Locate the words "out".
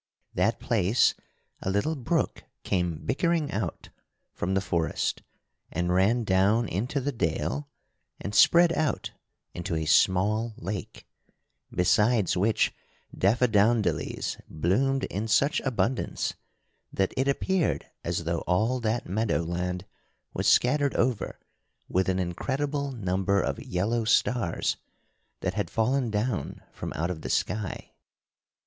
3.51-3.89, 8.73-9.11, 26.93-27.11